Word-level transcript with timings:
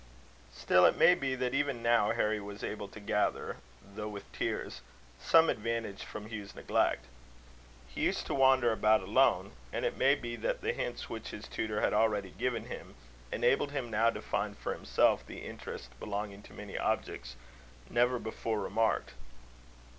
Still, 0.51 0.87
it 0.87 0.97
may 0.97 1.13
be 1.13 1.35
that 1.35 1.53
even 1.53 1.83
now 1.83 2.09
Harry 2.11 2.39
was 2.39 2.63
able 2.63 2.87
to 2.87 2.99
gather, 2.99 3.57
though 3.93 4.07
with 4.07 4.31
tears, 4.33 4.81
some 5.19 5.47
advantage 5.47 6.03
from 6.03 6.25
Hugh's 6.31 6.55
neglect. 6.55 7.05
He 7.87 8.01
used 8.01 8.25
to 8.25 8.33
wander 8.33 8.71
about 8.71 9.03
alone; 9.03 9.51
and 9.71 9.85
it 9.85 9.97
may 9.99 10.15
be 10.15 10.35
that 10.37 10.61
the 10.61 10.73
hints 10.73 11.07
which 11.07 11.27
his 11.29 11.47
tutor 11.47 11.81
had 11.81 11.93
already 11.93 12.31
given 12.31 12.65
him, 12.65 12.95
enabled 13.31 13.73
him 13.73 13.91
now 13.91 14.09
to 14.09 14.23
find 14.23 14.57
for 14.57 14.73
himself 14.73 15.23
the 15.23 15.45
interest 15.45 15.89
belonging 15.99 16.41
to 16.41 16.53
many 16.53 16.79
objects 16.79 17.35
never 17.87 18.17
before 18.17 18.59
remarked. 18.59 19.13